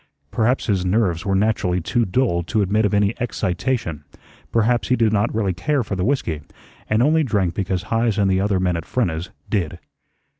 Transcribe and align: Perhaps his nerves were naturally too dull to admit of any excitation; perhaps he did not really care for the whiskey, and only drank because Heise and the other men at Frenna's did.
Perhaps 0.31 0.65
his 0.65 0.83
nerves 0.83 1.27
were 1.27 1.35
naturally 1.35 1.79
too 1.79 2.05
dull 2.05 2.41
to 2.41 2.63
admit 2.63 2.85
of 2.85 2.93
any 2.95 3.13
excitation; 3.19 4.03
perhaps 4.51 4.87
he 4.87 4.95
did 4.95 5.13
not 5.13 5.31
really 5.31 5.53
care 5.53 5.83
for 5.83 5.95
the 5.95 6.03
whiskey, 6.03 6.41
and 6.89 7.03
only 7.03 7.23
drank 7.23 7.53
because 7.53 7.83
Heise 7.83 8.17
and 8.17 8.27
the 8.31 8.41
other 8.41 8.59
men 8.59 8.75
at 8.75 8.85
Frenna's 8.87 9.29
did. 9.47 9.77